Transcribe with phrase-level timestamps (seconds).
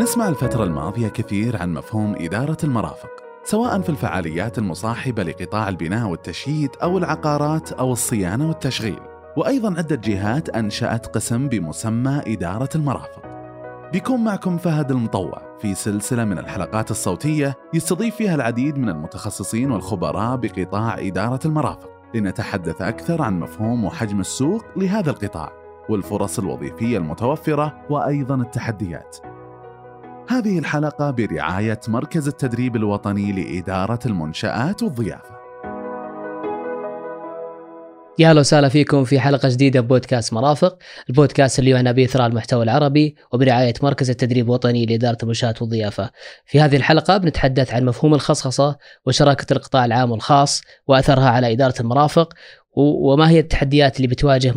[0.00, 3.10] نسمع الفترة الماضية كثير عن مفهوم إدارة المرافق
[3.44, 9.00] سواء في الفعاليات المصاحبة لقطاع البناء والتشييد أو العقارات أو الصيانة والتشغيل
[9.36, 13.22] وأيضا عدة جهات أنشأت قسم بمسمى إدارة المرافق.
[13.92, 20.36] بيكون معكم فهد المطوع في سلسلة من الحلقات الصوتية يستضيف فيها العديد من المتخصصين والخبراء
[20.36, 25.52] بقطاع إدارة المرافق لنتحدث أكثر عن مفهوم وحجم السوق لهذا القطاع
[25.88, 29.39] والفرص الوظيفية المتوفرة وأيضا التحديات.
[30.30, 35.40] هذه الحلقة برعاية مركز التدريب الوطني لإدارة المنشآت والضيافة
[38.18, 42.62] يا أهلا وسهلا فيكم في حلقة جديدة بودكاست مرافق، البودكاست اللي يعنى به إثراء المحتوى
[42.62, 46.10] العربي وبرعاية مركز التدريب الوطني لإدارة المنشآت والضيافة.
[46.46, 48.76] في هذه الحلقة بنتحدث عن مفهوم الخصخصة
[49.06, 52.34] وشراكة القطاع العام والخاص وأثرها على إدارة المرافق
[52.76, 54.52] وما هي التحديات اللي بتواجه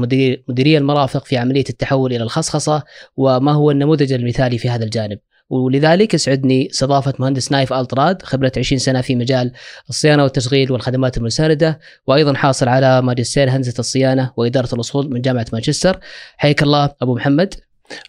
[0.48, 2.84] مديري المرافق في عملية التحول إلى الخصخصة
[3.17, 5.20] وما هو النموذج المثالي في هذا الجانب.
[5.53, 9.52] ولذلك يسعدني استضافة مهندس نايف ألطراد خبرة 20 سنة في مجال
[9.89, 16.00] الصيانة والتشغيل والخدمات المساندة وأيضا حاصل على ماجستير هندسة الصيانة وإدارة الأصول من جامعة مانشستر
[16.38, 17.53] حياك الله أبو محمد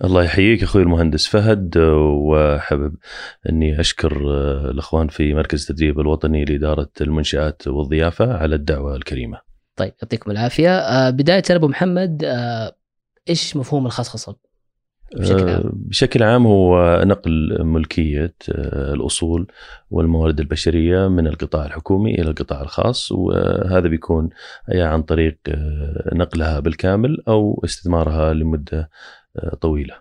[0.05, 2.95] الله يحييك أخوي المهندس فهد وحابب
[3.49, 4.17] أني أشكر
[4.71, 9.41] الأخوان في مركز التدريب الوطني لإدارة المنشآت والضيافة على الدعوة الكريمة.
[9.77, 11.11] طيب يعطيكم العافية.
[11.11, 12.25] بداية أبو محمد
[13.29, 14.37] إيش مفهوم الخصخصة؟
[15.17, 15.71] بشكل عام.
[15.75, 19.47] بشكل عام هو نقل ملكية الأصول
[19.91, 24.31] والموارد البشرية من القطاع الحكومي إلى القطاع الخاص وهذا بيكون
[24.69, 25.39] يا عن طريق
[26.13, 28.91] نقلها بالكامل أو استثمارها لمدة
[29.61, 29.95] طويلة.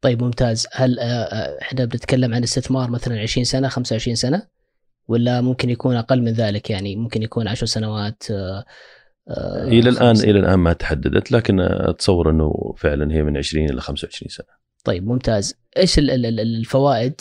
[0.00, 0.98] طيب ممتاز، هل
[1.62, 4.42] إحنا بنتكلم عن استثمار مثلا 20 سنة 25 سنة؟
[5.08, 8.22] ولا ممكن يكون أقل من ذلك؟ يعني ممكن يكون 10 سنوات
[9.28, 13.80] آه إلى الان إلى الآن ما تحددت لكن أتصور إنه فعلا هي من 20 إلى
[13.80, 14.46] 25 سنة.
[14.84, 17.20] طيب ممتاز، إيش الفوائد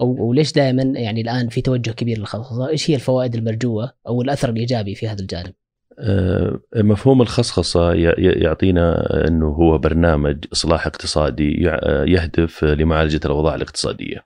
[0.00, 4.22] أو أو ليش دائما يعني الآن في توجه كبير للخصخصه؟ إيش هي الفوائد المرجوة أو
[4.22, 5.54] الأثر الإيجابي في هذا الجانب؟
[5.98, 11.62] آه مفهوم الخصخصة يعطينا أنه هو برنامج إصلاح اقتصادي
[12.06, 14.24] يهدف لمعالجة الأوضاع الاقتصادية.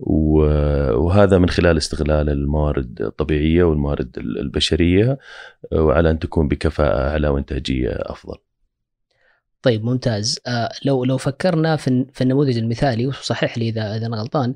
[0.00, 5.18] وهذا من خلال استغلال الموارد الطبيعية والموارد البشرية
[5.72, 8.36] وعلى أن تكون بكفاءة أعلى وانتاجيه أفضل.
[9.62, 10.40] طيب ممتاز.
[10.46, 14.54] آه لو لو فكرنا في النموذج المثالي وصحح لي إذا إذا غلطان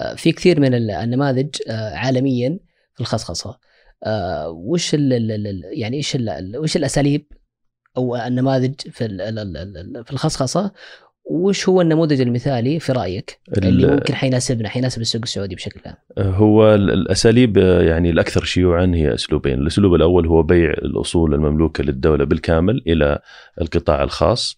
[0.00, 2.58] آه في كثير من النماذج آه عالميا
[2.94, 3.58] في الخصخصة.
[4.06, 6.18] آه وش ال ال يعني إيش
[6.56, 7.26] وش الأساليب؟
[7.96, 9.08] أو النماذج في
[10.04, 10.72] في الخصخصة.
[11.30, 16.74] وش هو النموذج المثالي في رأيك؟ اللي ممكن حيناسبنا حيناسب السوق السعودي بشكل عام؟ هو
[16.74, 23.18] الأساليب يعني الأكثر شيوعا هي أسلوبين، الأسلوب الأول هو بيع الأصول المملوكة للدولة بالكامل إلى
[23.60, 24.56] القطاع الخاص.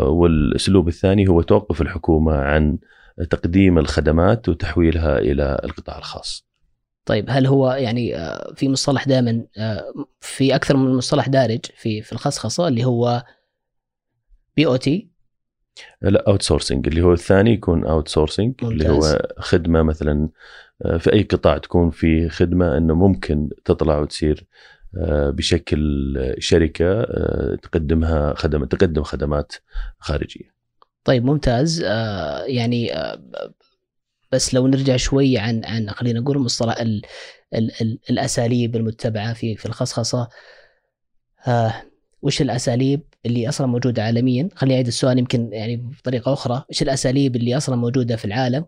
[0.00, 2.78] والأسلوب الثاني هو توقف الحكومة عن
[3.30, 6.43] تقديم الخدمات وتحويلها إلى القطاع الخاص.
[7.06, 8.14] طيب هل هو يعني
[8.56, 9.44] في مصطلح دائما
[10.20, 13.24] في أكثر من مصطلح دارج في في الخصخصة اللي هو
[14.56, 15.08] BOT؟
[16.02, 20.28] لا outsourcing اللي هو الثاني يكون outsourcing اللي هو خدمة مثلا
[20.98, 24.46] في أي قطاع تكون في خدمة إنه ممكن تطلع وتصير
[25.28, 27.02] بشكل شركة
[27.62, 29.52] تقدمها خدمات تقدم خدمات
[29.98, 30.54] خارجية.
[31.04, 31.82] طيب ممتاز.
[32.46, 32.92] يعني
[34.34, 37.02] بس لو نرجع شوي عن عن خلينا نقول مصطلح ال
[37.54, 40.28] ال ال الأساليب المتبعة في في الخصخصة
[42.22, 46.64] وش الأساليب اللي أصلا موجودة عالميا؟ خليني أعيد السؤال يمكن يعني بطريقة أخرى.
[46.70, 48.66] إيش الأساليب اللي أصلا موجودة في العالم؟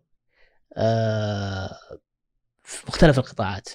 [0.77, 1.79] آه
[2.63, 3.69] في مختلف القطاعات.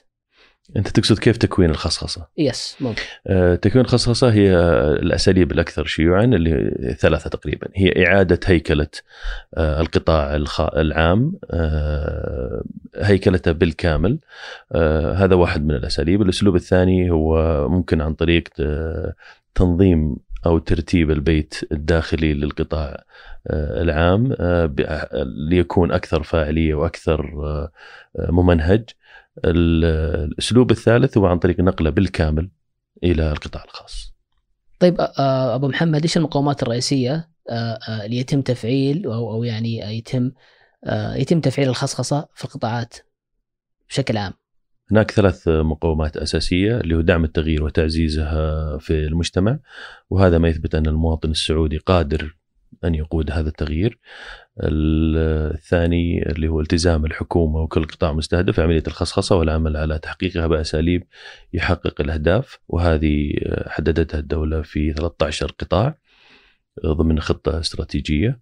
[0.75, 4.55] أنت تقصد كيف تكوين الخصخصة؟ يس ممكن آه تكوين الخصخصة هي
[5.01, 8.87] الأساليب الأكثر شيوعا اللي ثلاثة تقريبا هي إعادة هيكلة
[9.57, 10.61] آه القطاع الخ...
[10.61, 12.63] العام آه
[12.95, 14.19] هيكلته بالكامل
[14.71, 18.43] آه هذا واحد من الأساليب الأسلوب الثاني هو ممكن عن طريق
[19.55, 23.03] تنظيم أو ترتيب البيت الداخلي للقطاع
[23.51, 24.35] العام
[25.49, 27.31] ليكون أكثر فاعلية وأكثر
[28.19, 28.89] ممنهج.
[29.45, 32.51] الأسلوب الثالث هو عن طريق نقله بالكامل
[33.03, 34.13] إلى القطاع الخاص.
[34.79, 34.95] طيب
[35.55, 37.29] أبو محمد إيش المقومات الرئيسية
[38.05, 40.31] اللي يتم تفعيل أو يعني يتم
[41.15, 42.95] يتم تفعيل الخصخصة في القطاعات
[43.89, 44.33] بشكل عام؟
[44.91, 49.59] هناك ثلاث مقومات أساسية اللي هو دعم التغيير وتعزيزها في المجتمع
[50.09, 52.37] وهذا ما يثبت أن المواطن السعودي قادر
[52.83, 53.99] أن يقود هذا التغيير
[54.63, 61.03] الثاني اللي هو التزام الحكومة وكل قطاع مستهدف في عملية الخصخصة والعمل على تحقيقها بأساليب
[61.53, 63.33] يحقق الأهداف وهذه
[63.67, 65.97] حددتها الدولة في 13 قطاع
[66.85, 68.39] ضمن خطة استراتيجية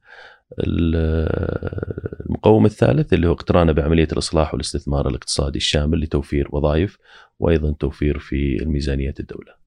[2.30, 6.98] المقوم الثالث اللي هو اقترانه بعملية الإصلاح والاستثمار الاقتصادي الشامل لتوفير وظائف
[7.40, 9.59] وأيضا توفير في الميزانية الدولة.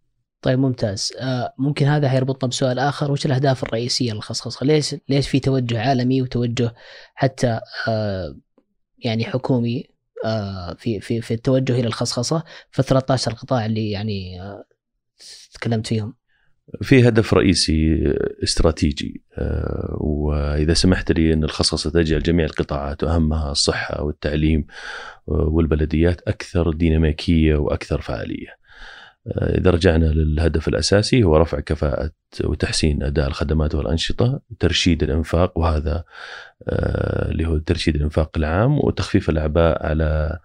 [0.43, 5.41] طيب ممتاز آه، ممكن هذا حيربطنا بسؤال آخر وش الأهداف الرئيسية للخصخصة؟ ليش ليش في
[5.41, 6.75] توجه عالمي وتوجه
[7.15, 8.37] حتى آه،
[8.99, 9.85] يعني حكومي
[10.25, 14.39] آه، في في في التوجه إلى الخصخصة في ال 13 قطاع اللي يعني
[15.55, 16.15] تكلمت فيهم؟
[16.83, 18.03] في هدف رئيسي
[18.43, 19.25] استراتيجي
[20.00, 24.67] وإذا سمحت لي أن الخصخصة تجعل جميع القطاعات وأهمها الصحة والتعليم
[25.27, 28.62] والبلديات أكثر ديناميكية وأكثر فعالية.
[29.27, 32.11] آه، إذا رجعنا للهدف الأساسي هو رفع كفاءة
[32.45, 36.05] وتحسين أداء الخدمات والأنشطة ترشيد الإنفاق وهذا
[36.69, 40.39] آه، اللي هو ترشيد الإنفاق العام وتخفيف الأعباء على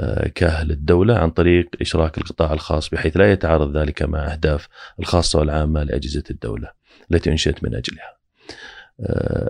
[0.00, 4.68] آه، كاهل الدولة عن طريق إشراك القطاع الخاص بحيث لا يتعارض ذلك مع أهداف
[5.00, 6.70] الخاصة والعامة لأجهزة الدولة
[7.12, 8.16] التي أنشئت من أجلها.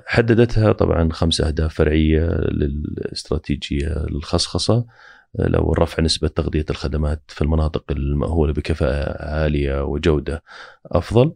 [0.06, 4.86] حددتها طبعا خمس أهداف فرعية للاستراتيجية للخصخصة
[5.38, 10.42] لو رفع نسبة تغذية الخدمات في المناطق المأهولة بكفاءة عالية وجودة
[10.86, 11.32] أفضل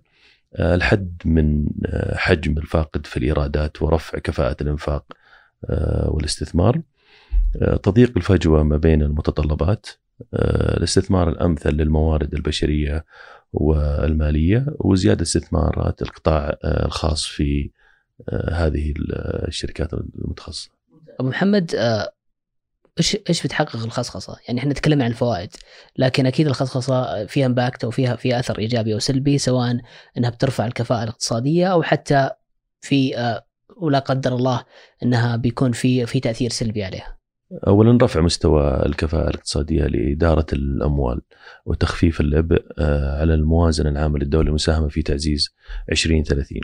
[0.61, 1.67] الحد من
[2.15, 5.05] حجم الفاقد في الإيرادات ورفع كفاءة الإنفاق
[6.07, 6.81] والاستثمار
[7.83, 9.87] تضييق الفجوة ما بين المتطلبات
[10.35, 13.05] الاستثمار الأمثل للموارد البشرية
[13.53, 17.71] والمالية وزيادة استثمارات القطاع الخاص في
[18.49, 18.95] هذه
[19.49, 20.71] الشركات المتخصصة.
[21.21, 21.75] أبو محمد
[22.99, 25.51] إيش إيش بتحقق الخصخصة؟ يعني إحنا نتكلم عن الفوائد،
[25.97, 29.81] لكن أكيد الخصخصة فيها امباكت أو فيها فيها أثر إيجابي أو سلبي سواء
[30.19, 32.31] إنها بترفع الكفاءة الاقتصادية أو حتى
[32.81, 33.47] في آه،
[33.77, 34.65] ولا قدر الله
[35.03, 37.17] إنها بيكون في في تأثير سلبي عليها.
[37.67, 41.21] اولا رفع مستوى الكفاءة الاقتصادية لإدارة الأموال
[41.67, 45.55] وتخفيف العبء آه، على الموازنة العامة للدولة المساهمة في تعزيز
[45.93, 46.61] 2030.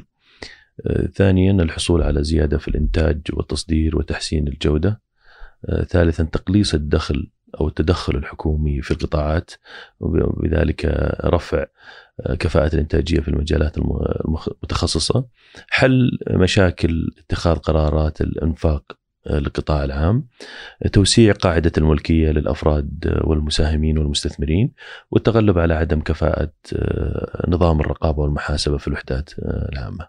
[0.87, 5.01] آه، ثانيا الحصول على زيادة في الإنتاج والتصدير وتحسين الجودة.
[5.69, 7.31] آه، ثالثا تقليص الدخل
[7.61, 9.51] أو التدخل الحكومي في القطاعات
[10.01, 10.85] وبذلك
[11.25, 11.67] رفع
[12.21, 15.27] آه، كفاءة الإنتاجية في المجالات المتخصصة
[15.69, 18.83] حل مشاكل اتخاذ قرارات الإنفاق
[19.27, 20.27] آه، للقطاع العام
[20.93, 24.73] توسيع قاعدة الملكية للأفراد والمساهمين والمستثمرين
[25.11, 26.53] والتغلب على عدم كفاءة
[27.49, 30.09] نظام الرقابة والمحاسبة في الوحدات العامة.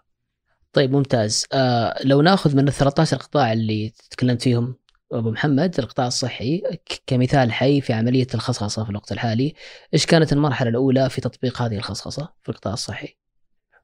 [0.72, 1.46] طيب ممتاز.
[1.52, 4.74] آه لو ناخذ من ال 13 قطاع اللي تكلمت فيهم
[5.18, 6.62] أبو محمد القطاع الصحي
[7.06, 9.54] كمثال حي في عملية الخصخصة في الوقت الحالي،
[9.94, 13.16] إيش كانت المرحلة الأولى في تطبيق هذه الخصخصة في القطاع الصحي؟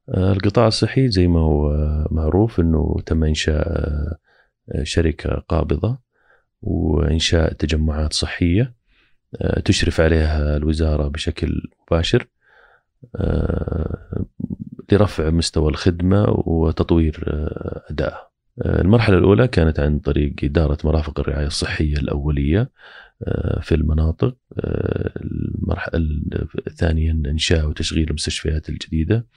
[0.09, 1.73] آه، القطاع الصحي زي ما هو
[2.11, 3.67] معروف إنه تم إنشاء
[4.71, 5.97] آه، شركة قابضة
[6.61, 8.73] وإنشاء تجمعات صحية
[9.41, 12.27] آه، تشرف عليها الوزارة بشكل مباشر
[14.91, 17.23] لرفع مستوى الخدمة وتطوير
[17.89, 18.30] أدائها.
[18.65, 22.71] المرحلة الأولى كانت عن طريق إدارة مرافق الرعاية الصحية الأولية
[23.23, 24.35] آه، في المناطق.
[24.59, 25.99] آه، المرحلة
[26.75, 29.27] ثانيا إنشاء وتشغيل المستشفيات الجديدة.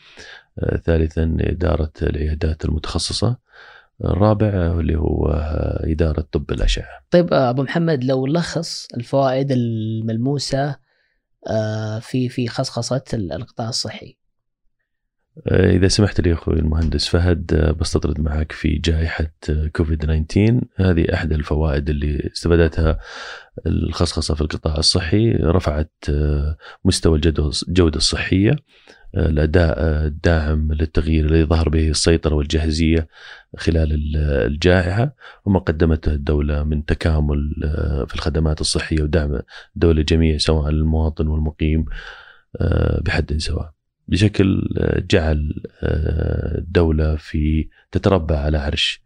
[0.59, 3.37] آه، ثالثا إدارة العيادات المتخصصة.
[4.05, 4.49] الرابع
[4.81, 5.26] اللي هو
[5.85, 7.05] إدارة طب الأشعة.
[7.11, 10.76] طيب أبو محمد لو لخص الفوائد الملموسة
[12.00, 14.24] في في خصخصة القطاع الصحي آه،
[15.50, 21.14] إذا سمحت لي أخوي المهندس فهد آه، بستطرد معك في جائحة آه، كوفيد 19 هذه
[21.14, 22.99] أحد الفوائد اللي استفادتها
[23.66, 25.92] الخصخصة في القطاع الصحي رفعت
[26.85, 27.20] مستوى
[27.68, 28.56] الجودة الصحية
[29.16, 33.09] الأداء الداعم للتغيير الذي ظهر به السيطرة والجاهزية
[33.56, 35.14] خلال الجائحة.
[35.44, 37.54] وما قدمته الدولة من تكامل
[38.09, 39.40] في الخدمات الصحية ودعم
[39.76, 41.85] الدولة جميع سواء المواطن والمقيم
[43.04, 43.74] بحد سواء.
[44.08, 49.04] بشكل آه، جعل آه، الدولة في تتربع على عرش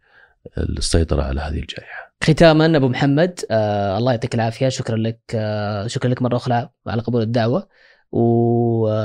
[0.57, 2.13] السيطرة على هذه الجائحة.
[2.23, 4.69] ختاما أبو محمد آه الله يعطيك العافية.
[4.69, 7.67] شكرا لك آه شكرا لك مرة أخرى على قبول الدعوة.
[8.11, 8.95] ويعني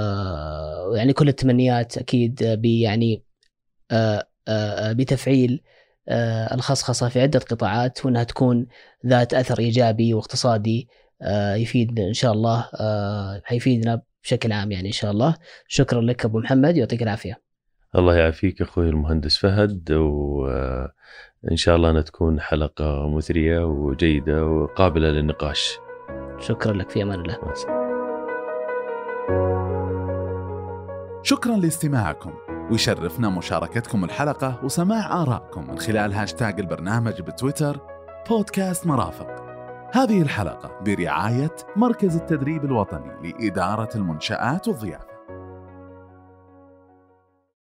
[1.11, 3.23] آه كل التمنيات أكيد يعني
[3.91, 5.63] آه آه بتفعيل
[6.09, 8.67] آه الخصخصة في عدة قطاعات وإنها تكون
[9.07, 10.89] ذات أثر إيجابي واقتصادي
[11.23, 15.37] آه يفيد إن شاء الله آه حيفيدنا بشكل عام يعني إن شاء الله.
[15.69, 17.41] شكرا لك أبو محمد يعطيك العافية.
[17.99, 25.79] الله يعافيك أخوي المهندس فهد وان شاء الله انها تكون حلقة مثرية وجيدة وقابلة للنقاش.
[26.39, 27.39] شكرا لك في أمان الله.
[31.23, 32.33] شكرا لاستماعكم.
[32.71, 37.81] ويشرفنا مشاركتكم الحلقة وسماع آرائكم من خلال هاشتاج البرنامج بتويتر
[38.29, 39.34] بودكاست مرافق.
[39.95, 45.14] هذه الحلقة برعاية مركز التدريب الوطني لإدارة المنشآت والضيافة.